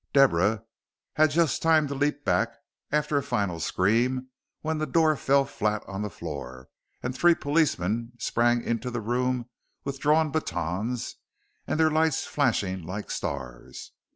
[0.13, 0.63] Deborah
[1.13, 2.55] had just time to leap back
[2.91, 4.29] after a final scream
[4.61, 6.69] when the door fell flat on the floor,
[7.03, 9.47] and three policemen sprang into the room
[9.83, 11.17] with drawn batons
[11.67, 13.91] and their lights flashing like stars.